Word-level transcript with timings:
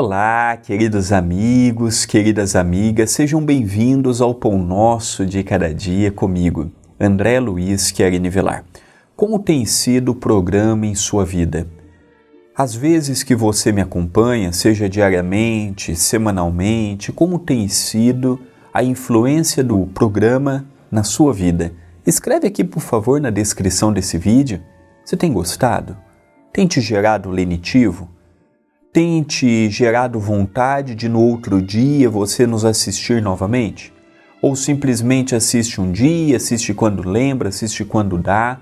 Olá, 0.00 0.56
queridos 0.56 1.10
amigos, 1.10 2.06
queridas 2.06 2.54
amigas, 2.54 3.10
sejam 3.10 3.44
bem-vindos 3.44 4.20
ao 4.20 4.32
Pão 4.32 4.56
Nosso 4.56 5.26
de 5.26 5.42
Cada 5.42 5.74
Dia 5.74 6.12
comigo, 6.12 6.70
André 7.00 7.40
Luiz 7.40 7.90
Querini 7.90 8.30
Velar. 8.30 8.64
Como 9.16 9.40
tem 9.40 9.64
sido 9.64 10.12
o 10.12 10.14
programa 10.14 10.86
em 10.86 10.94
sua 10.94 11.24
vida? 11.24 11.66
Às 12.56 12.76
vezes 12.76 13.24
que 13.24 13.34
você 13.34 13.72
me 13.72 13.80
acompanha, 13.80 14.52
seja 14.52 14.88
diariamente, 14.88 15.96
semanalmente, 15.96 17.10
como 17.10 17.36
tem 17.36 17.66
sido 17.66 18.38
a 18.72 18.84
influência 18.84 19.64
do 19.64 19.84
programa 19.86 20.64
na 20.92 21.02
sua 21.02 21.32
vida? 21.32 21.72
Escreve 22.06 22.46
aqui, 22.46 22.62
por 22.62 22.82
favor, 22.82 23.20
na 23.20 23.30
descrição 23.30 23.92
desse 23.92 24.16
vídeo. 24.16 24.62
Você 25.04 25.16
tem 25.16 25.32
gostado? 25.32 25.96
Tem 26.52 26.68
te 26.68 26.80
gerado 26.80 27.30
lenitivo? 27.30 28.08
Tem 28.92 29.22
te 29.22 29.68
gerado 29.68 30.18
vontade 30.18 30.94
de 30.94 31.08
no 31.08 31.20
outro 31.20 31.60
dia 31.60 32.08
você 32.08 32.46
nos 32.46 32.64
assistir 32.64 33.20
novamente? 33.20 33.92
Ou 34.40 34.56
simplesmente 34.56 35.34
assiste 35.34 35.80
um 35.80 35.90
dia, 35.90 36.36
assiste 36.36 36.72
quando 36.72 37.06
lembra, 37.08 37.48
assiste 37.48 37.84
quando 37.84 38.16
dá? 38.16 38.58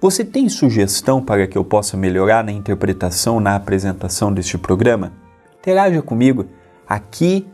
Você 0.00 0.24
tem 0.24 0.48
sugestão 0.48 1.22
para 1.22 1.46
que 1.46 1.56
eu 1.56 1.64
possa 1.64 1.96
melhorar 1.96 2.42
na 2.42 2.52
interpretação, 2.52 3.38
na 3.38 3.54
apresentação 3.54 4.32
deste 4.32 4.56
programa? 4.56 5.12
Interaja 5.58 6.00
comigo. 6.00 6.46
Aqui 6.88 7.46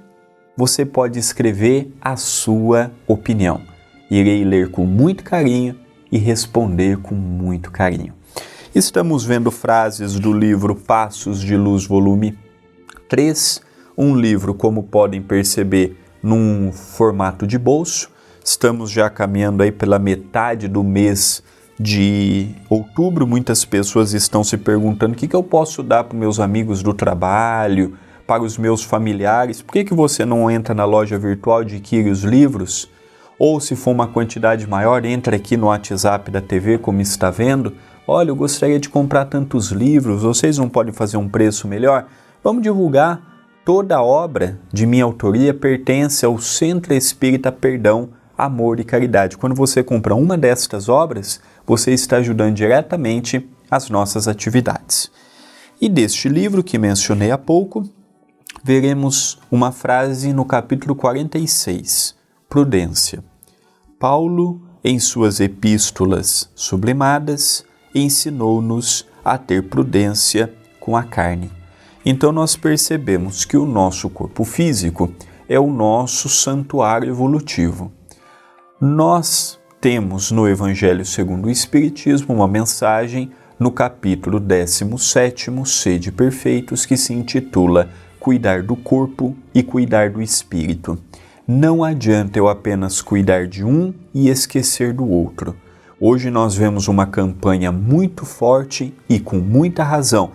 você 0.56 0.86
pode 0.86 1.18
escrever 1.18 1.92
a 2.00 2.16
sua 2.16 2.92
opinião. 3.06 3.60
Irei 4.10 4.44
ler 4.44 4.70
com 4.70 4.86
muito 4.86 5.24
carinho 5.24 5.76
e 6.10 6.18
responder 6.18 6.98
com 6.98 7.14
muito 7.14 7.70
carinho. 7.70 8.14
Estamos 8.76 9.24
vendo 9.24 9.50
frases 9.50 10.20
do 10.20 10.34
livro 10.34 10.76
Passos 10.76 11.40
de 11.40 11.56
Luz, 11.56 11.86
volume 11.86 12.38
3, 13.08 13.62
um 13.96 14.14
livro, 14.14 14.52
como 14.52 14.82
podem 14.82 15.22
perceber, 15.22 15.98
num 16.22 16.70
formato 16.70 17.46
de 17.46 17.58
bolso. 17.58 18.10
Estamos 18.44 18.90
já 18.90 19.08
caminhando 19.08 19.62
aí 19.62 19.72
pela 19.72 19.98
metade 19.98 20.68
do 20.68 20.84
mês 20.84 21.42
de 21.80 22.50
outubro. 22.68 23.26
Muitas 23.26 23.64
pessoas 23.64 24.12
estão 24.12 24.44
se 24.44 24.58
perguntando 24.58 25.14
o 25.14 25.16
que, 25.16 25.26
que 25.26 25.34
eu 25.34 25.42
posso 25.42 25.82
dar 25.82 26.04
para 26.04 26.18
meus 26.18 26.38
amigos 26.38 26.82
do 26.82 26.92
trabalho, 26.92 27.96
para 28.26 28.42
os 28.42 28.58
meus 28.58 28.82
familiares. 28.82 29.62
Por 29.62 29.72
que, 29.72 29.84
que 29.84 29.94
você 29.94 30.26
não 30.26 30.50
entra 30.50 30.74
na 30.74 30.84
loja 30.84 31.18
virtual 31.18 31.62
e 31.62 31.64
adquire 31.64 32.10
os 32.10 32.24
livros? 32.24 32.90
Ou 33.38 33.58
se 33.58 33.74
for 33.74 33.92
uma 33.92 34.06
quantidade 34.06 34.66
maior, 34.66 35.02
entra 35.06 35.36
aqui 35.36 35.56
no 35.56 35.68
WhatsApp 35.68 36.30
da 36.30 36.42
TV, 36.42 36.76
como 36.76 37.00
está 37.00 37.30
vendo 37.30 37.72
Olha, 38.08 38.30
eu 38.30 38.36
gostaria 38.36 38.78
de 38.78 38.88
comprar 38.88 39.24
tantos 39.24 39.72
livros, 39.72 40.22
vocês 40.22 40.56
não 40.58 40.68
podem 40.68 40.92
fazer 40.92 41.16
um 41.16 41.28
preço 41.28 41.66
melhor? 41.66 42.06
Vamos 42.42 42.62
divulgar. 42.62 43.34
Toda 43.64 44.00
obra 44.00 44.60
de 44.72 44.86
minha 44.86 45.02
autoria 45.02 45.52
pertence 45.52 46.24
ao 46.24 46.38
Centro 46.38 46.94
Espírita 46.94 47.50
Perdão, 47.50 48.10
Amor 48.38 48.78
e 48.78 48.84
Caridade. 48.84 49.36
Quando 49.36 49.56
você 49.56 49.82
compra 49.82 50.14
uma 50.14 50.38
destas 50.38 50.88
obras, 50.88 51.40
você 51.66 51.92
está 51.92 52.18
ajudando 52.18 52.54
diretamente 52.54 53.44
as 53.68 53.90
nossas 53.90 54.28
atividades. 54.28 55.10
E 55.80 55.88
deste 55.88 56.28
livro 56.28 56.62
que 56.62 56.78
mencionei 56.78 57.32
há 57.32 57.38
pouco, 57.38 57.82
veremos 58.62 59.40
uma 59.50 59.72
frase 59.72 60.32
no 60.32 60.44
capítulo 60.44 60.94
46, 60.94 62.14
Prudência. 62.48 63.24
Paulo, 63.98 64.62
em 64.84 65.00
suas 65.00 65.40
epístolas 65.40 66.48
sublimadas, 66.54 67.66
ensinou-nos 68.00 69.06
a 69.24 69.38
ter 69.38 69.62
prudência 69.64 70.52
com 70.78 70.96
a 70.96 71.02
carne. 71.02 71.50
Então 72.04 72.30
nós 72.30 72.54
percebemos 72.56 73.44
que 73.44 73.56
o 73.56 73.66
nosso 73.66 74.08
corpo 74.08 74.44
físico 74.44 75.12
é 75.48 75.58
o 75.58 75.68
nosso 75.68 76.28
santuário 76.28 77.08
evolutivo. 77.08 77.92
Nós 78.80 79.58
temos 79.80 80.30
no 80.30 80.48
Evangelho 80.48 81.04
segundo 81.04 81.46
o 81.46 81.50
Espiritismo 81.50 82.34
uma 82.34 82.46
mensagem 82.46 83.30
no 83.58 83.70
capítulo 83.70 84.38
17, 84.38 85.50
Sede 85.64 86.12
Perfeitos, 86.12 86.84
que 86.84 86.96
se 86.96 87.14
intitula 87.14 87.88
Cuidar 88.20 88.62
do 88.62 88.76
Corpo 88.76 89.34
e 89.54 89.62
Cuidar 89.62 90.10
do 90.10 90.20
Espírito. 90.20 90.98
Não 91.48 91.82
adianta 91.82 92.38
eu 92.38 92.48
apenas 92.48 93.00
cuidar 93.00 93.46
de 93.46 93.64
um 93.64 93.94
e 94.12 94.28
esquecer 94.28 94.92
do 94.92 95.08
outro. 95.08 95.56
Hoje 95.98 96.30
nós 96.30 96.54
vemos 96.54 96.88
uma 96.88 97.06
campanha 97.06 97.72
muito 97.72 98.26
forte 98.26 98.92
e 99.08 99.18
com 99.18 99.38
muita 99.38 99.82
razão. 99.82 100.32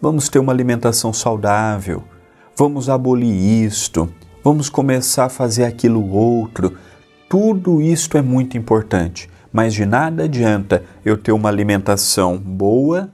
Vamos 0.00 0.28
ter 0.28 0.40
uma 0.40 0.52
alimentação 0.52 1.12
saudável, 1.12 2.02
vamos 2.56 2.88
abolir 2.88 3.32
isto, 3.64 4.12
vamos 4.42 4.68
começar 4.68 5.26
a 5.26 5.28
fazer 5.28 5.66
aquilo 5.66 6.10
outro. 6.10 6.76
Tudo 7.28 7.80
isto 7.80 8.18
é 8.18 8.22
muito 8.22 8.58
importante, 8.58 9.30
mas 9.52 9.72
de 9.72 9.86
nada 9.86 10.24
adianta 10.24 10.82
eu 11.04 11.16
ter 11.16 11.30
uma 11.30 11.48
alimentação 11.48 12.36
boa, 12.36 13.08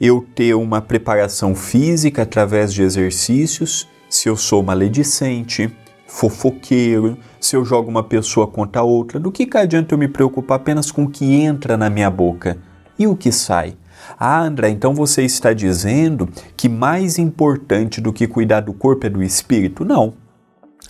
eu 0.00 0.24
ter 0.36 0.54
uma 0.54 0.80
preparação 0.80 1.56
física 1.56 2.22
através 2.22 2.72
de 2.72 2.82
exercícios, 2.82 3.88
se 4.08 4.28
eu 4.28 4.36
sou 4.36 4.62
maledicente, 4.62 5.74
fofoqueiro, 6.12 7.16
se 7.40 7.56
eu 7.56 7.64
jogo 7.64 7.90
uma 7.90 8.02
pessoa 8.02 8.46
contra 8.46 8.82
a 8.82 8.84
outra, 8.84 9.18
do 9.18 9.32
que, 9.32 9.46
que 9.46 9.56
adianta 9.56 9.94
eu 9.94 9.98
me 9.98 10.06
preocupar 10.06 10.56
apenas 10.56 10.92
com 10.92 11.04
o 11.04 11.10
que 11.10 11.24
entra 11.24 11.74
na 11.74 11.88
minha 11.88 12.10
boca 12.10 12.58
e 12.98 13.06
o 13.06 13.16
que 13.16 13.32
sai? 13.32 13.74
Ah, 14.20 14.42
André, 14.42 14.68
então 14.68 14.92
você 14.94 15.22
está 15.22 15.54
dizendo 15.54 16.28
que 16.54 16.68
mais 16.68 17.18
importante 17.18 17.98
do 17.98 18.12
que 18.12 18.26
cuidar 18.26 18.60
do 18.60 18.74
corpo 18.74 19.06
é 19.06 19.10
do 19.10 19.22
espírito? 19.22 19.86
Não. 19.86 20.12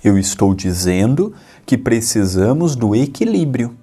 Eu 0.03 0.19
estou 0.19 0.53
dizendo 0.55 1.33
que 1.65 1.79
precisamos 1.79 2.75
do 2.75 2.95
equilíbrio. 2.97 3.77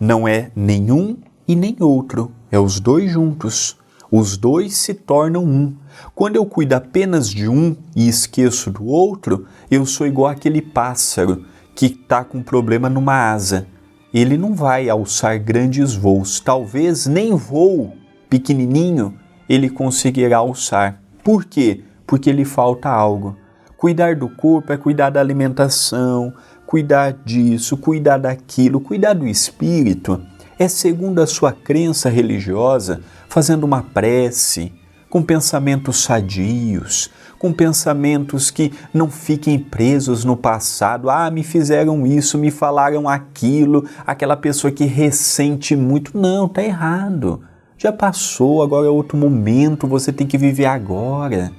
Não 0.00 0.28
é 0.28 0.52
nenhum 0.54 1.16
e 1.48 1.56
nem 1.56 1.76
outro, 1.80 2.30
é 2.50 2.60
os 2.60 2.78
dois 2.78 3.10
juntos. 3.10 3.76
Os 4.10 4.36
dois 4.36 4.76
se 4.76 4.94
tornam 4.94 5.44
um. 5.44 5.74
Quando 6.14 6.36
eu 6.36 6.46
cuido 6.46 6.74
apenas 6.74 7.28
de 7.28 7.48
um 7.48 7.76
e 7.94 8.08
esqueço 8.08 8.70
do 8.70 8.86
outro, 8.86 9.46
eu 9.70 9.84
sou 9.84 10.06
igual 10.06 10.30
aquele 10.30 10.62
pássaro 10.62 11.44
que 11.74 11.86
está 11.86 12.24
com 12.24 12.42
problema 12.42 12.88
numa 12.88 13.32
asa. 13.32 13.66
Ele 14.14 14.38
não 14.38 14.54
vai 14.54 14.88
alçar 14.88 15.38
grandes 15.38 15.94
voos, 15.94 16.40
talvez 16.40 17.06
nem 17.06 17.34
voo 17.34 17.92
pequenininho 18.30 19.14
ele 19.48 19.68
conseguirá 19.68 20.38
alçar. 20.38 21.00
Por 21.22 21.44
quê? 21.44 21.82
Porque 22.06 22.32
lhe 22.32 22.44
falta 22.44 22.88
algo. 22.88 23.36
Cuidar 23.76 24.16
do 24.16 24.28
corpo 24.28 24.72
é 24.72 24.76
cuidar 24.76 25.10
da 25.10 25.20
alimentação, 25.20 26.32
cuidar 26.64 27.12
disso, 27.24 27.76
cuidar 27.76 28.18
daquilo, 28.18 28.80
cuidar 28.80 29.12
do 29.12 29.26
espírito 29.26 30.20
é 30.58 30.68
segundo 30.68 31.20
a 31.20 31.26
sua 31.26 31.52
crença 31.52 32.08
religiosa, 32.08 33.00
fazendo 33.28 33.64
uma 33.64 33.82
prece, 33.82 34.72
com 35.08 35.22
pensamentos 35.22 36.02
sadios, 36.02 37.10
com 37.38 37.52
pensamentos 37.52 38.50
que 38.50 38.72
não 38.92 39.10
fiquem 39.10 39.58
presos 39.58 40.24
no 40.24 40.36
passado. 40.36 41.10
Ah, 41.10 41.30
me 41.30 41.42
fizeram 41.42 42.06
isso, 42.06 42.38
me 42.38 42.50
falaram 42.50 43.08
aquilo, 43.08 43.86
aquela 44.06 44.36
pessoa 44.36 44.72
que 44.72 44.84
ressente 44.84 45.76
muito. 45.76 46.18
Não, 46.18 46.48
tá 46.48 46.62
errado. 46.62 47.42
Já 47.78 47.92
passou, 47.92 48.62
agora 48.62 48.86
é 48.86 48.90
outro 48.90 49.18
momento, 49.18 49.86
você 49.86 50.12
tem 50.12 50.26
que 50.26 50.38
viver 50.38 50.66
agora. 50.66 51.52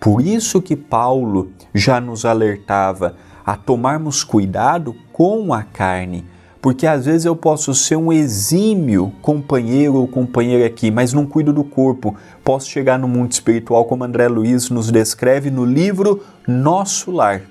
Por 0.00 0.20
isso 0.20 0.60
que 0.60 0.76
Paulo 0.76 1.52
já 1.74 2.00
nos 2.00 2.24
alertava 2.24 3.14
a 3.44 3.56
tomarmos 3.56 4.24
cuidado 4.24 4.94
com 5.12 5.54
a 5.54 5.62
carne 5.62 6.24
porque 6.66 6.84
às 6.84 7.06
vezes 7.06 7.24
eu 7.24 7.36
posso 7.36 7.72
ser 7.76 7.94
um 7.94 8.12
exímio 8.12 9.12
companheiro 9.22 9.94
ou 9.94 10.08
companheira 10.08 10.66
aqui, 10.66 10.90
mas 10.90 11.12
não 11.12 11.24
cuido 11.24 11.52
do 11.52 11.62
corpo. 11.62 12.16
Posso 12.42 12.68
chegar 12.68 12.98
no 12.98 13.06
mundo 13.06 13.30
espiritual, 13.30 13.84
como 13.84 14.02
André 14.02 14.26
Luiz 14.26 14.68
nos 14.68 14.90
descreve 14.90 15.48
no 15.48 15.64
livro 15.64 16.24
Nosso 16.44 17.12
Lar, 17.12 17.42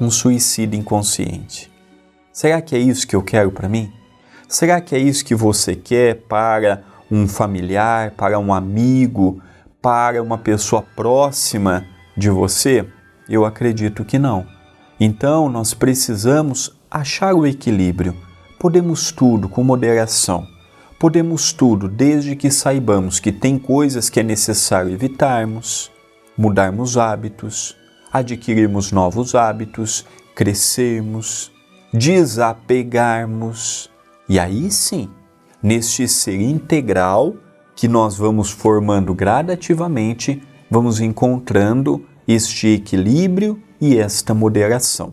um 0.00 0.10
suicídio 0.10 0.76
inconsciente. 0.76 1.70
Será 2.32 2.60
que 2.60 2.74
é 2.74 2.80
isso 2.80 3.06
que 3.06 3.14
eu 3.14 3.22
quero 3.22 3.52
para 3.52 3.68
mim? 3.68 3.92
Será 4.48 4.80
que 4.80 4.96
é 4.96 4.98
isso 4.98 5.24
que 5.24 5.36
você 5.36 5.76
quer 5.76 6.16
para 6.28 6.82
um 7.08 7.28
familiar, 7.28 8.10
para 8.10 8.40
um 8.40 8.52
amigo, 8.52 9.40
para 9.80 10.20
uma 10.20 10.36
pessoa 10.36 10.82
próxima 10.82 11.86
de 12.16 12.28
você? 12.28 12.84
Eu 13.28 13.44
acredito 13.44 14.04
que 14.04 14.18
não. 14.18 14.44
Então, 14.98 15.48
nós 15.48 15.74
precisamos 15.74 16.75
achar 16.90 17.34
o 17.34 17.46
equilíbrio. 17.46 18.16
Podemos 18.58 19.12
tudo 19.12 19.48
com 19.48 19.62
moderação. 19.62 20.46
Podemos 20.98 21.52
tudo 21.52 21.88
desde 21.88 22.34
que 22.34 22.50
saibamos 22.50 23.20
que 23.20 23.30
tem 23.30 23.58
coisas 23.58 24.08
que 24.08 24.20
é 24.20 24.22
necessário 24.22 24.90
evitarmos, 24.90 25.90
mudarmos 26.38 26.96
hábitos, 26.96 27.76
adquirirmos 28.10 28.92
novos 28.92 29.34
hábitos, 29.34 30.06
crescermos, 30.34 31.52
desapegarmos. 31.92 33.90
E 34.26 34.38
aí 34.38 34.70
sim, 34.70 35.10
neste 35.62 36.08
ser 36.08 36.40
integral 36.40 37.34
que 37.74 37.86
nós 37.86 38.16
vamos 38.16 38.50
formando 38.50 39.14
gradativamente, 39.14 40.42
vamos 40.70 40.98
encontrando 40.98 42.06
este 42.26 42.68
equilíbrio 42.68 43.62
e 43.78 43.98
esta 43.98 44.32
moderação. 44.32 45.12